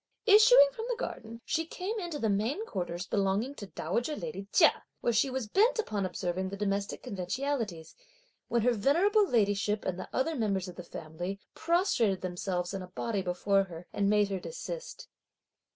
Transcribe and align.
Issuing 0.25 0.69
from 0.73 0.85
the 0.89 0.95
garden, 0.95 1.41
she 1.45 1.63
came 1.63 1.99
into 1.99 2.17
the 2.17 2.27
main 2.27 2.65
quarters 2.65 3.05
belonging 3.05 3.53
to 3.53 3.67
dowager 3.67 4.15
lady 4.15 4.47
Chia, 4.51 4.81
where 5.01 5.13
she 5.13 5.29
was 5.29 5.47
bent 5.47 5.77
upon 5.77 6.07
observing 6.07 6.49
the 6.49 6.57
domestic 6.57 7.03
conventionalities, 7.03 7.93
when 8.47 8.63
her 8.63 8.73
venerable 8.73 9.29
ladyship, 9.29 9.85
and 9.85 9.99
the 9.99 10.09
other 10.11 10.33
members 10.33 10.67
of 10.67 10.75
the 10.75 10.83
family, 10.83 11.39
prostrated 11.53 12.21
themselves 12.21 12.73
in 12.73 12.81
a 12.81 12.87
body 12.87 13.21
before 13.21 13.65
her, 13.65 13.85
and 13.93 14.09
made 14.09 14.29
her 14.29 14.39
desist. 14.39 15.07